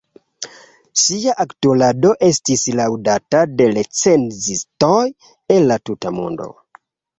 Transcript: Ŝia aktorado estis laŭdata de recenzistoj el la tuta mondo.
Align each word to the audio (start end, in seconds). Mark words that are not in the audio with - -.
Ŝia 1.01 1.35
aktorado 1.43 2.13
estis 2.29 2.63
laŭdata 2.79 3.43
de 3.61 3.69
recenzistoj 3.77 4.99
el 5.59 5.71
la 5.73 5.81
tuta 5.93 6.17
mondo. 6.19 6.53